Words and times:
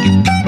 Bye. 0.00 0.39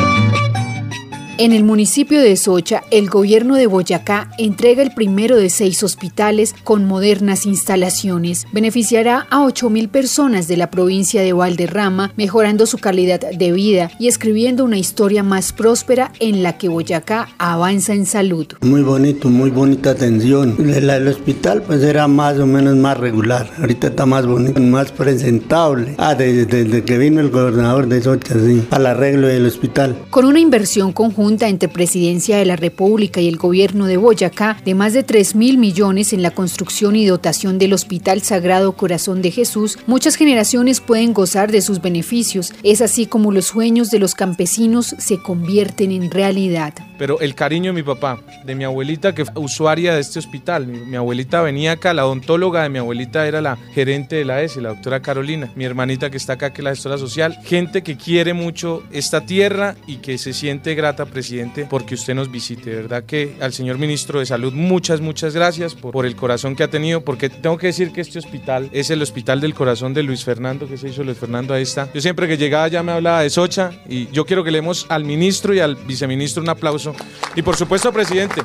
En 1.43 1.51
el 1.51 1.65
municipio 1.65 2.21
de 2.21 2.37
Socha, 2.37 2.85
el 2.93 3.11
gobierno 3.11 3.57
de 3.57 3.67
Boyacá 3.67 4.31
entrega 4.39 4.81
el 4.81 4.95
primero 4.95 5.37
de 5.37 5.51
seis 5.51 5.83
hospitales 5.83 6.55
con 6.63 6.85
modernas 6.85 7.47
instalaciones. 7.47 8.47
Beneficiará 8.53 9.27
a 9.29 9.41
8.000 9.41 9.89
personas 9.89 10.47
de 10.47 10.57
la 10.57 10.71
provincia 10.71 11.21
de 11.21 11.33
Valderrama, 11.33 12.13
mejorando 12.17 12.65
su 12.65 12.79
calidad 12.79 13.19
de 13.19 13.51
vida 13.51 13.91
y 13.99 14.07
escribiendo 14.07 14.65
una 14.65 14.79
historia 14.79 15.25
más 15.25 15.53
próspera 15.53 16.13
en 16.21 16.45
la 16.45 16.59
que 16.59 16.69
Boyacá 16.69 17.31
avanza 17.39 17.93
en 17.93 18.07
salud. 18.07 18.47
Muy 18.61 18.83
bonito, 18.83 19.29
muy 19.29 19.51
bonita 19.51 19.91
atención. 19.91 20.55
El, 20.73 21.09
hospital 21.09 21.63
pues 21.63 21.83
era 21.83 22.07
más 22.07 22.39
o 22.39 22.47
menos 22.47 22.77
más 22.77 22.97
regular. 22.99 23.51
Ahorita 23.59 23.89
está 23.89 24.07
más 24.07 24.27
bonito, 24.27 24.61
más 24.61 24.93
presentable. 24.93 25.97
Ah, 25.99 26.15
desde, 26.15 26.85
que 26.85 26.99
vino 26.99 27.21
el 27.21 27.31
gobernador 27.31 27.89
de 27.89 28.01
Socha, 28.01 28.35
sí, 28.35 28.63
al 28.71 28.87
arreglo 28.87 29.27
del 29.27 29.45
hospital. 29.45 29.97
Con 30.11 30.27
una 30.27 30.39
inversión 30.39 30.93
conjunta 30.93 31.32
entre 31.41 31.69
Presidencia 31.69 32.37
de 32.37 32.45
la 32.45 32.57
República 32.57 33.21
y 33.21 33.29
el 33.29 33.37
Gobierno 33.37 33.87
de 33.87 33.97
Boyacá 33.97 34.59
de 34.65 34.75
más 34.75 34.93
de 34.93 35.03
3 35.03 35.35
mil 35.35 35.59
millones 35.59 36.13
en 36.13 36.23
la 36.23 36.31
construcción 36.31 36.95
y 36.95 37.07
dotación 37.07 37.59
del 37.59 37.73
Hospital 37.73 38.23
Sagrado 38.23 38.73
Corazón 38.73 39.23
de 39.23 39.31
Jesús, 39.31 39.79
muchas 39.87 40.17
generaciones 40.17 40.81
pueden 40.81 41.15
gozar 41.15 41.51
de 41.51 41.63
sus 41.63 41.81
beneficios. 41.81 42.53
Es 42.63 42.81
así 42.81 43.07
como 43.07 43.33
los 43.33 43.47
sueños 43.47 43.91
de 43.91 43.99
los 43.99 44.15
campesinos 44.15 44.95
se 44.99 45.19
convierten 45.19 45.91
en 45.91 46.11
realidad. 46.11 46.75
Pero 47.03 47.19
el 47.19 47.35
cariño 47.35 47.73
de 47.73 47.73
mi 47.73 47.83
papá, 47.83 48.21
de 48.45 48.55
mi 48.55 48.63
abuelita 48.63 49.13
que 49.13 49.25
fue 49.25 49.43
usuaria 49.43 49.93
de 49.93 50.01
este 50.01 50.21
hospital, 50.21 50.69
mi, 50.69 50.95
abuelita 50.95 51.43
venía 51.43 51.73
acá, 51.73 51.93
la 51.93 52.07
odontóloga 52.07 52.63
de 52.63 52.69
mi 52.69 52.79
abuelita 52.79 53.27
era 53.27 53.41
la 53.41 53.57
gerente 53.75 54.15
de 54.15 54.25
la 54.25 54.41
S, 54.41 54.61
la 54.61 54.69
doctora 54.69 55.03
Carolina, 55.03 55.51
mi 55.57 55.65
hermanita 55.65 56.11
que 56.11 56.17
está 56.17 56.35
acá 56.35 56.53
que 56.53 56.61
es 56.61 56.65
la 56.65 56.71
gestora 56.71 56.99
social, 56.99 57.37
gente 57.43 57.83
que 57.83 57.97
quiere 57.97 58.35
mucho 58.35 58.85
esta 58.93 59.27
tierra 59.27 59.75
y 59.89 59.97
que 59.97 60.17
se 60.17 60.33
siente 60.33 60.77
grata 60.77 61.05
presidente, 61.05 61.67
porque 61.69 61.97
usted 61.97 62.15
nos 62.15 62.31
visite. 62.31 62.71
De 62.71 62.77
verdad 62.77 63.03
que 63.03 63.35
al 63.41 63.53
señor 63.53 63.79
ministro 63.79 64.21
de 64.21 64.27
Salud, 64.27 64.53
muchas, 64.53 65.01
muchas 65.01 65.35
gracias 65.35 65.75
por, 65.75 66.07
el 66.07 66.15
corazón 66.15 66.55
que 66.55 66.63
ha 66.63 66.71
tenido, 66.71 67.01
porque 67.01 67.29
tengo 67.29 67.59
que 67.59 67.67
decir 67.67 67.91
que 67.91 68.01
este 68.01 68.21
hospital 68.21 68.71
es 68.71 68.91
el 68.91 69.03
hospital 69.03 69.41
del 69.41 69.55
corazón 69.55 69.93
de 69.93 70.05
Luis 70.05 70.23
Fernando, 70.23 70.69
que 70.69 70.77
se 70.77 70.91
hizo 70.91 71.03
Luis 71.03 71.19
Fernando, 71.19 71.53
ahí 71.53 71.63
está. 71.63 71.93
Yo 71.93 72.01
siempre 72.01 72.29
que 72.29 72.37
llegaba 72.37 72.69
ya 72.69 72.85
me 72.85 72.93
hablaba 72.93 73.23
de 73.23 73.31
Socha 73.31 73.73
y 73.89 74.07
yo 74.13 74.25
quiero 74.25 74.45
que 74.45 74.53
le 74.53 74.59
demos 74.59 74.87
al 74.89 75.05
ministro 75.05 75.53
y 75.53 75.59
al 75.59 75.75
viceministro 75.75 76.45
un 76.45 76.49
aplauso. 76.49 76.92
Y 77.35 77.43
por 77.43 77.57
supuesto, 77.57 77.93
presidente, 77.93 78.43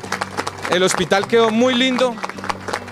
el 0.72 0.84
hospital 0.84 1.28
quedó 1.28 1.50
muy 1.50 1.74
lindo, 1.74 2.16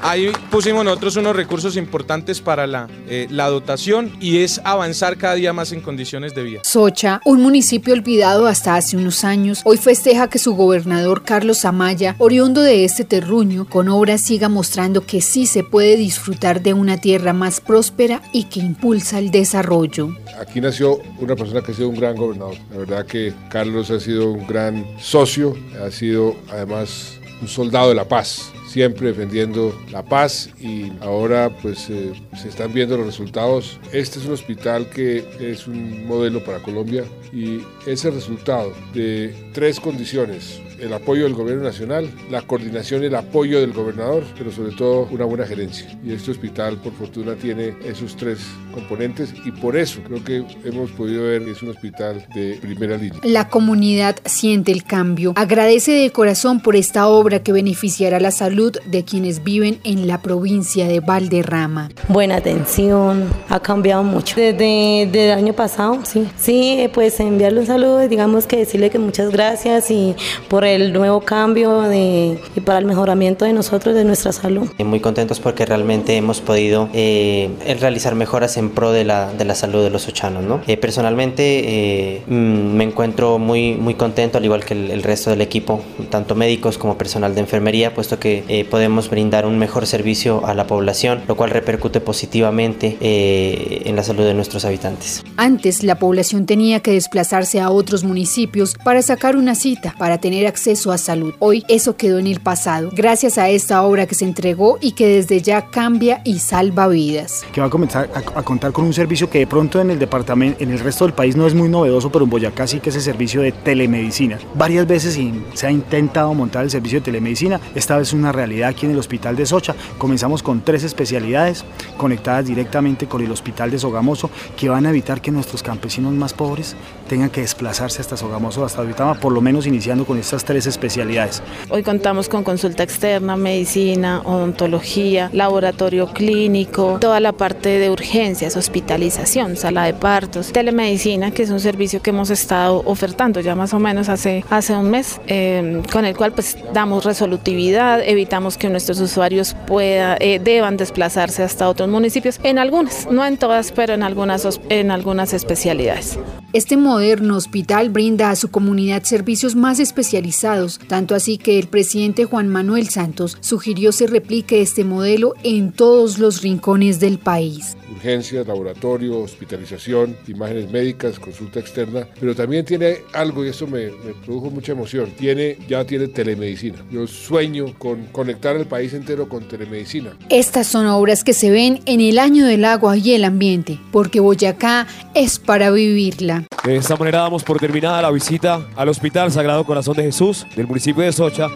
Ahí 0.07 0.31
pusimos 0.51 0.85
nosotros 0.85 1.15
unos 1.15 1.35
recursos 1.35 1.75
importantes 1.75 2.39
para 2.39 2.67
la, 2.67 2.87
eh, 3.09 3.25
la 3.31 3.47
dotación 3.47 4.11
y 4.21 4.43
es 4.43 4.61
avanzar 4.63 5.17
cada 5.17 5.33
día 5.33 5.51
más 5.51 5.71
en 5.71 5.81
condiciones 5.81 6.35
de 6.35 6.43
vida. 6.43 6.61
Socha, 6.63 7.21
un 7.25 7.41
municipio 7.41 7.91
olvidado 7.91 8.45
hasta 8.45 8.75
hace 8.75 8.97
unos 8.97 9.23
años, 9.23 9.63
hoy 9.65 9.77
festeja 9.77 10.29
que 10.29 10.37
su 10.37 10.55
gobernador 10.55 11.23
Carlos 11.23 11.65
Amaya, 11.65 12.15
oriundo 12.19 12.61
de 12.61 12.85
este 12.85 13.03
terruño, 13.03 13.67
con 13.67 13.89
obras 13.89 14.21
siga 14.21 14.47
mostrando 14.47 15.01
que 15.01 15.21
sí 15.21 15.47
se 15.47 15.63
puede 15.63 15.97
disfrutar 15.97 16.61
de 16.61 16.75
una 16.75 16.97
tierra 16.97 17.33
más 17.33 17.59
próspera 17.59 18.21
y 18.31 18.43
que 18.43 18.59
impulsa 18.59 19.17
el 19.17 19.31
desarrollo. 19.31 20.15
Aquí 20.39 20.61
nació 20.61 20.99
una 21.17 21.35
persona 21.35 21.63
que 21.63 21.71
ha 21.71 21.75
sido 21.75 21.89
un 21.89 21.95
gran 21.95 22.15
gobernador. 22.15 22.57
La 22.69 22.77
verdad 22.77 23.05
que 23.07 23.33
Carlos 23.49 23.89
ha 23.89 23.99
sido 23.99 24.29
un 24.29 24.45
gran 24.45 24.85
socio, 24.99 25.57
ha 25.83 25.89
sido 25.89 26.35
además 26.51 27.13
un 27.41 27.47
soldado 27.47 27.89
de 27.89 27.95
la 27.95 28.07
paz 28.07 28.51
siempre 28.67 29.07
defendiendo 29.07 29.77
la 29.91 30.03
paz 30.03 30.49
y 30.59 30.91
ahora 31.01 31.49
pues 31.61 31.89
eh, 31.89 32.13
se 32.41 32.49
están 32.49 32.73
viendo 32.73 32.97
los 32.97 33.05
resultados. 33.05 33.79
Este 33.91 34.19
es 34.19 34.25
un 34.25 34.33
hospital 34.33 34.89
que 34.89 35.23
es 35.39 35.67
un 35.67 36.07
modelo 36.07 36.43
para 36.43 36.59
Colombia 36.59 37.03
y 37.31 37.59
ese 37.85 38.11
resultado 38.11 38.73
de 38.93 39.33
tres 39.53 39.79
condiciones, 39.79 40.61
el 40.79 40.93
apoyo 40.93 41.23
del 41.23 41.33
gobierno 41.33 41.63
nacional, 41.63 42.09
la 42.29 42.41
coordinación 42.41 43.03
y 43.03 43.07
el 43.07 43.15
apoyo 43.15 43.59
del 43.59 43.73
gobernador, 43.73 44.23
pero 44.37 44.51
sobre 44.51 44.75
todo 44.75 45.07
una 45.11 45.25
buena 45.25 45.45
gerencia. 45.45 45.87
Y 46.03 46.13
este 46.13 46.31
hospital, 46.31 46.77
por 46.77 46.93
fortuna, 46.93 47.35
tiene 47.35 47.75
esos 47.85 48.15
tres 48.15 48.39
componentes 48.73 49.33
y 49.45 49.51
por 49.51 49.77
eso 49.77 50.01
creo 50.05 50.23
que 50.23 50.43
hemos 50.63 50.91
podido 50.91 51.23
ver 51.23 51.43
que 51.45 51.51
es 51.51 51.61
un 51.61 51.69
hospital 51.69 52.25
de 52.33 52.57
primera 52.61 52.97
línea. 52.97 53.19
La 53.23 53.49
comunidad 53.49 54.17
siente 54.25 54.71
el 54.71 54.83
cambio. 54.83 55.33
Agradece 55.35 55.91
de 55.91 56.11
corazón 56.11 56.61
por 56.61 56.75
esta 56.75 57.07
obra 57.07 57.43
que 57.43 57.51
beneficiará 57.51 58.19
la 58.19 58.31
salud 58.31 58.54
de 58.55 59.03
quienes 59.03 59.43
viven 59.43 59.79
en 59.83 60.07
la 60.07 60.21
provincia 60.21 60.87
de 60.87 61.01
Valderrama. 61.01 61.89
Buena 62.07 62.37
atención, 62.37 63.29
ha 63.49 63.59
cambiado 63.59 64.01
mucho. 64.03 64.37
Desde, 64.37 65.03
el 65.11 65.31
año 65.31 65.51
pasado, 65.51 65.99
sí. 66.03 66.25
Sí, 66.37 66.89
pues 66.93 67.19
enviarle 67.19 67.59
un 67.59 67.65
saludo, 67.67 68.07
digamos 68.07 68.47
que 68.47 68.55
decirle 68.55 68.89
que 68.89 68.97
muchas 68.97 69.31
gracias 69.31 69.91
y 69.91 70.15
por 70.47 70.63
el 70.63 70.93
nuevo 70.93 71.19
cambio 71.19 71.81
de, 71.81 72.39
y 72.55 72.59
para 72.61 72.79
el 72.79 72.85
mejoramiento 72.85 73.43
de 73.43 73.51
nosotros, 73.51 73.93
de 73.93 74.05
nuestra 74.05 74.31
salud. 74.31 74.69
Muy 74.85 75.01
contentos 75.01 75.41
porque 75.41 75.65
realmente 75.65 76.15
hemos 76.15 76.39
podido 76.39 76.87
eh, 76.93 77.49
realizar 77.81 78.15
mejoras 78.15 78.55
en 78.55 78.69
pro 78.69 78.93
de 78.93 79.03
la, 79.03 79.33
de 79.33 79.43
la 79.43 79.55
salud 79.55 79.83
de 79.83 79.89
los 79.89 80.07
ochanos. 80.07 80.45
¿no? 80.45 80.61
Eh, 80.65 80.77
personalmente 80.77 81.43
eh, 81.65 82.21
mm, 82.27 82.31
me 82.31 82.85
encuentro 82.85 83.37
muy, 83.37 83.73
muy 83.73 83.95
contento, 83.95 84.37
al 84.37 84.45
igual 84.45 84.63
que 84.63 84.73
el, 84.73 85.03
resto 85.03 85.29
del 85.29 85.41
equipo, 85.41 85.81
tanto 86.09 86.35
médicos 86.35 86.77
como 86.77 86.97
personal 86.97 87.35
de 87.35 87.41
enfermería, 87.41 87.93
puesto 87.93 88.17
que 88.17 88.44
podemos 88.69 89.09
brindar 89.09 89.45
un 89.45 89.57
mejor 89.57 89.87
servicio 89.87 90.45
a 90.45 90.53
la 90.53 90.67
población, 90.67 91.21
lo 91.27 91.35
cual 91.35 91.49
repercute 91.49 91.99
positivamente 91.99 92.97
en 93.01 93.95
la 93.95 94.03
salud 94.03 94.23
de 94.23 94.33
nuestros 94.33 94.65
habitantes. 94.65 95.23
Antes 95.37 95.83
la 95.83 95.95
población 95.99 96.45
tenía 96.45 96.79
que 96.79 96.91
desplazarse 96.91 97.59
a 97.59 97.69
otros 97.69 98.03
municipios 98.03 98.75
para 98.83 99.01
sacar 99.01 99.35
una 99.35 99.55
cita, 99.55 99.95
para 99.97 100.19
tener 100.19 100.47
acceso 100.47 100.91
a 100.91 100.97
salud. 100.97 101.33
Hoy 101.39 101.63
eso 101.67 101.95
quedó 101.97 102.19
en 102.19 102.27
el 102.27 102.39
pasado, 102.39 102.89
gracias 102.93 103.37
a 103.37 103.49
esta 103.49 103.83
obra 103.83 104.05
que 104.05 104.15
se 104.15 104.25
entregó 104.25 104.77
y 104.81 104.93
que 104.93 105.07
desde 105.07 105.41
ya 105.41 105.69
cambia 105.69 106.21
y 106.23 106.39
salva 106.39 106.87
vidas. 106.87 107.43
Que 107.51 107.61
va 107.61 107.67
a 107.67 107.69
comenzar 107.69 108.09
a, 108.13 108.43
contar 108.43 108.71
con 108.71 108.85
un 108.85 108.93
servicio 108.93 109.29
que 109.29 109.39
de 109.39 109.47
pronto 109.47 109.81
en 109.81 109.91
el 109.91 109.99
departamento, 109.99 110.63
en 110.63 110.71
el 110.71 110.79
resto 110.79 111.05
del 111.05 111.13
país 111.13 111.35
no 111.35 111.47
es 111.47 111.53
muy 111.53 111.69
novedoso, 111.69 112.11
pero 112.11 112.25
en 112.25 112.29
Boyacá 112.29 112.67
sí 112.67 112.79
que 112.79 112.89
es 112.89 112.95
el 112.95 113.01
servicio 113.01 113.41
de 113.41 113.51
telemedicina. 113.51 114.39
Varias 114.53 114.87
veces 114.87 115.19
se 115.53 115.67
ha 115.67 115.71
intentado 115.71 116.33
montar 116.33 116.63
el 116.63 116.71
servicio 116.71 116.99
de 116.99 117.05
telemedicina, 117.05 117.59
esta 117.73 117.97
vez 117.97 118.09
es 118.09 118.13
una 118.13 118.31
realidad 118.35 118.69
aquí 118.69 118.85
en 118.85 118.91
el 118.91 118.99
hospital 118.99 119.35
de 119.35 119.45
Socha. 119.45 119.75
Comenzamos 119.97 120.43
con 120.43 120.61
tres 120.61 120.83
especialidades 120.83 121.65
conectadas 121.97 122.45
directamente 122.45 123.07
con 123.07 123.23
el 123.23 123.31
hospital 123.31 123.71
de 123.71 123.79
Sogamoso 123.79 124.29
que 124.57 124.69
van 124.69 124.85
a 124.85 124.89
evitar 124.89 125.21
que 125.21 125.31
nuestros 125.31 125.63
campesinos 125.63 126.13
más 126.13 126.33
pobres 126.33 126.75
tengan 127.07 127.29
que 127.29 127.41
desplazarse 127.41 128.01
hasta 128.01 128.17
Sogamoso, 128.17 128.65
hasta 128.65 128.83
Duitama, 128.83 129.15
por 129.15 129.31
lo 129.31 129.41
menos 129.41 129.67
iniciando 129.67 130.05
con 130.05 130.17
estas 130.17 130.43
tres 130.43 130.65
especialidades. 130.65 131.41
Hoy 131.69 131.83
contamos 131.83 132.29
con 132.29 132.43
consulta 132.43 132.83
externa, 132.83 133.37
medicina, 133.37 134.21
odontología, 134.23 135.29
laboratorio 135.33 136.07
clínico, 136.07 136.97
toda 136.99 137.19
la 137.19 137.31
parte 137.31 137.79
de 137.79 137.89
urgencias, 137.89 138.55
hospitalización, 138.57 139.55
sala 139.55 139.85
de 139.85 139.93
partos, 139.93 140.51
telemedicina, 140.51 141.31
que 141.31 141.43
es 141.43 141.49
un 141.49 141.59
servicio 141.59 142.01
que 142.01 142.09
hemos 142.09 142.29
estado 142.29 142.81
ofertando 142.85 143.39
ya 143.39 143.55
más 143.55 143.73
o 143.73 143.79
menos 143.79 144.09
hace, 144.09 144.43
hace 144.49 144.75
un 144.75 144.89
mes, 144.89 145.21
eh, 145.27 145.81
con 145.91 146.05
el 146.05 146.15
cual 146.15 146.31
pues 146.31 146.57
damos 146.73 147.05
resolutividad, 147.05 148.01
evitamos 148.03 148.24
que 148.57 148.69
nuestros 148.69 148.99
usuarios 148.99 149.55
pueda, 149.67 150.17
eh, 150.19 150.39
deban 150.39 150.77
desplazarse 150.77 151.43
hasta 151.43 151.69
otros 151.69 151.89
municipios, 151.89 152.39
en 152.43 152.57
algunas, 152.59 153.09
no 153.09 153.25
en 153.25 153.37
todas, 153.37 153.71
pero 153.71 153.93
en 153.93 154.03
algunas, 154.03 154.59
en 154.69 154.91
algunas 154.91 155.33
especialidades. 155.33 156.19
Este 156.53 156.77
moderno 156.77 157.37
hospital 157.37 157.89
brinda 157.89 158.29
a 158.29 158.35
su 158.35 158.49
comunidad 158.49 159.03
servicios 159.03 159.55
más 159.55 159.79
especializados, 159.79 160.79
tanto 160.87 161.15
así 161.15 161.37
que 161.37 161.59
el 161.59 161.67
presidente 161.67 162.25
Juan 162.25 162.47
Manuel 162.47 162.89
Santos 162.89 163.37
sugirió 163.41 163.91
se 163.91 164.07
replique 164.07 164.61
este 164.61 164.83
modelo 164.83 165.33
en 165.43 165.71
todos 165.71 166.17
los 166.17 166.41
rincones 166.41 166.99
del 166.99 167.19
país 167.19 167.75
urgencias, 167.95 168.45
laboratorio, 168.47 169.19
hospitalización, 169.19 170.15
imágenes 170.27 170.69
médicas, 170.71 171.19
consulta 171.19 171.59
externa, 171.59 172.07
pero 172.19 172.35
también 172.35 172.65
tiene 172.65 172.97
algo 173.13 173.45
y 173.45 173.49
eso 173.49 173.67
me, 173.67 173.87
produjo 174.25 174.49
mucha 174.49 174.73
emoción. 174.73 175.11
Tiene, 175.17 175.57
ya 175.67 175.85
tiene 175.85 176.07
telemedicina. 176.07 176.77
Yo 176.91 177.07
sueño 177.07 177.73
con 177.77 178.05
conectar 178.15 178.55
el 178.55 178.65
país 178.65 178.93
entero 178.93 179.27
con 179.27 179.45
telemedicina. 179.45 180.11
Estas 180.29 180.67
son 180.67 180.87
obras 180.87 181.25
que 181.25 181.33
se 181.33 181.51
ven 181.51 181.81
en 181.85 181.99
el 181.99 182.17
año 182.17 182.45
del 182.45 182.63
agua 182.63 182.95
y 182.95 183.13
el 183.13 183.25
ambiente, 183.25 183.77
porque 183.91 184.21
Boyacá 184.21 184.87
es 185.13 185.37
para 185.37 185.69
vivirla. 185.69 186.45
De 186.63 186.77
esta 186.77 186.95
manera 186.95 187.19
damos 187.19 187.43
por 187.43 187.59
terminada 187.59 188.01
la 188.01 188.11
visita 188.11 188.65
al 188.77 188.87
Hospital 188.87 189.33
Sagrado 189.33 189.65
Corazón 189.65 189.97
de 189.97 190.03
Jesús 190.03 190.47
del 190.55 190.65
municipio 190.65 191.03
de 191.03 191.11
Socha. 191.11 191.49